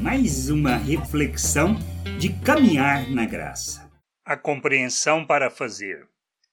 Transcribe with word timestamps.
mais 0.00 0.48
uma 0.48 0.76
reflexão 0.76 1.74
de 2.18 2.32
caminhar 2.40 3.10
na 3.10 3.26
graça. 3.26 3.90
A 4.24 4.36
compreensão 4.36 5.26
para 5.26 5.50
fazer. 5.50 6.06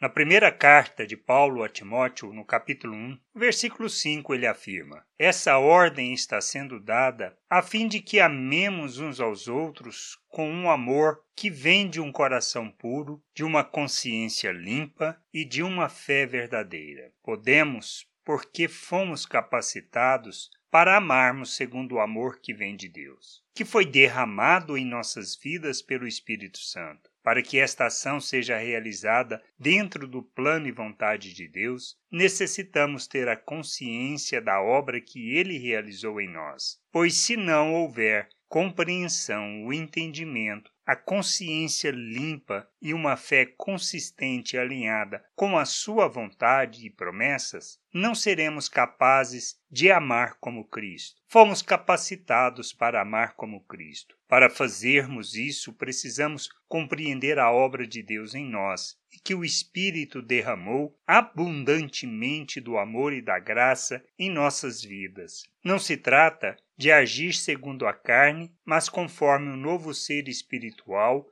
Na 0.00 0.08
primeira 0.08 0.50
carta 0.50 1.06
de 1.06 1.16
Paulo 1.16 1.62
a 1.62 1.68
Timóteo, 1.68 2.32
no 2.32 2.44
capítulo 2.44 2.94
1, 2.94 3.18
versículo 3.36 3.88
5, 3.88 4.34
ele 4.34 4.48
afirma: 4.48 5.04
Essa 5.16 5.58
ordem 5.58 6.12
está 6.12 6.40
sendo 6.40 6.80
dada 6.80 7.36
a 7.48 7.62
fim 7.62 7.86
de 7.86 8.00
que 8.00 8.18
amemos 8.18 8.98
uns 8.98 9.20
aos 9.20 9.46
outros 9.46 10.18
com 10.28 10.50
um 10.50 10.68
amor 10.68 11.22
que 11.36 11.48
vem 11.48 11.88
de 11.88 12.00
um 12.00 12.10
coração 12.10 12.68
puro, 12.68 13.22
de 13.32 13.44
uma 13.44 13.62
consciência 13.62 14.50
limpa 14.50 15.16
e 15.32 15.44
de 15.44 15.62
uma 15.62 15.88
fé 15.88 16.26
verdadeira. 16.26 17.12
Podemos, 17.22 18.04
porque 18.24 18.66
fomos 18.66 19.24
capacitados 19.24 20.50
para 20.72 20.96
amarmos 20.96 21.54
segundo 21.54 21.96
o 21.96 22.00
amor 22.00 22.40
que 22.40 22.54
vem 22.54 22.74
de 22.74 22.88
Deus, 22.88 23.44
que 23.54 23.62
foi 23.62 23.84
derramado 23.84 24.74
em 24.74 24.86
nossas 24.86 25.36
vidas 25.36 25.82
pelo 25.82 26.08
Espírito 26.08 26.56
Santo. 26.56 27.10
Para 27.22 27.42
que 27.42 27.58
esta 27.58 27.84
ação 27.84 28.18
seja 28.18 28.56
realizada 28.56 29.42
dentro 29.58 30.08
do 30.08 30.22
plano 30.22 30.66
e 30.66 30.72
vontade 30.72 31.34
de 31.34 31.46
Deus, 31.46 31.98
necessitamos 32.10 33.06
ter 33.06 33.28
a 33.28 33.36
consciência 33.36 34.40
da 34.40 34.62
obra 34.62 34.98
que 34.98 35.36
ele 35.36 35.58
realizou 35.58 36.18
em 36.18 36.32
nós. 36.32 36.80
Pois 36.90 37.18
se 37.18 37.36
não 37.36 37.74
houver 37.74 38.30
compreensão, 38.48 39.66
o 39.66 39.74
entendimento, 39.74 40.72
a 40.84 40.96
consciência 40.96 41.90
limpa 41.90 42.68
e 42.80 42.92
uma 42.92 43.16
fé 43.16 43.46
consistente 43.46 44.58
alinhada 44.58 45.24
com 45.34 45.56
a 45.56 45.64
sua 45.64 46.08
vontade 46.08 46.84
e 46.84 46.90
promessas, 46.90 47.80
não 47.94 48.14
seremos 48.14 48.68
capazes 48.68 49.60
de 49.70 49.90
amar 49.90 50.36
como 50.40 50.64
Cristo. 50.64 51.20
Fomos 51.28 51.62
capacitados 51.62 52.72
para 52.72 53.00
amar 53.00 53.34
como 53.34 53.64
Cristo. 53.64 54.16
Para 54.28 54.50
fazermos 54.50 55.34
isso, 55.34 55.72
precisamos 55.74 56.48
compreender 56.66 57.38
a 57.38 57.50
obra 57.50 57.86
de 57.86 58.02
Deus 58.02 58.34
em 58.34 58.48
nós 58.48 58.96
e 59.12 59.18
que 59.18 59.34
o 59.34 59.44
Espírito 59.44 60.22
derramou 60.22 60.98
abundantemente 61.06 62.60
do 62.60 62.78
amor 62.78 63.12
e 63.12 63.20
da 63.20 63.38
graça 63.38 64.02
em 64.18 64.30
nossas 64.30 64.82
vidas. 64.82 65.42
Não 65.62 65.78
se 65.78 65.96
trata 65.96 66.56
de 66.76 66.90
agir 66.90 67.34
segundo 67.34 67.86
a 67.86 67.92
carne, 67.92 68.52
mas 68.64 68.88
conforme 68.88 69.50
o 69.50 69.56
novo 69.56 69.92
ser 69.94 70.28
espiritual 70.28 70.71